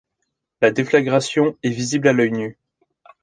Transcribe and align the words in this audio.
La 0.61 0.71
déflagration 0.71 1.55
est 1.61 1.69
visible 1.69 2.07
à 2.07 2.13
l’œil 2.13 2.31
nu. 2.31 2.57